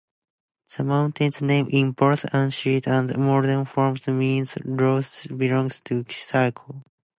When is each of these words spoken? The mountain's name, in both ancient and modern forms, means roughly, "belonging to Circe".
The 0.75 0.83
mountain's 0.83 1.43
name, 1.43 1.67
in 1.69 1.91
both 1.91 2.25
ancient 2.33 2.87
and 2.87 3.15
modern 3.19 3.65
forms, 3.65 4.07
means 4.07 4.57
roughly, 4.65 5.35
"belonging 5.37 5.69
to 5.85 6.03
Circe". 6.09 6.57